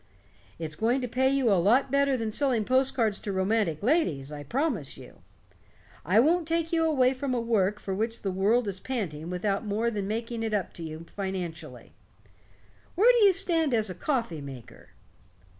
[0.57, 4.31] It's going to pay you a lot better than selling post cards to romantic ladies,
[4.31, 5.21] I promise you.
[6.03, 9.63] I won't take you away from a work for which the world is panting without
[9.63, 11.93] more than making it up to you financially.
[12.95, 14.89] Where do you stand as a coffee maker?"